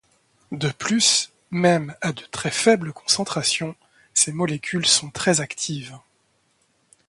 De 0.51 0.69
plus, 0.69 1.31
même 1.51 1.95
à 2.01 2.11
de 2.11 2.23
très 2.31 2.49
faibles 2.49 2.91
concentrations, 2.91 3.75
ces 4.15 4.31
molécules 4.31 4.87
sont 4.87 5.11
très 5.11 5.41
actives. 5.41 5.95